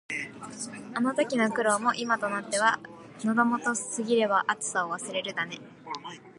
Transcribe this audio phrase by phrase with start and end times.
[0.95, 2.79] あの時の苦労も、今となっては
[3.23, 5.59] 「喉元過ぎれば熱さを忘れる」だね。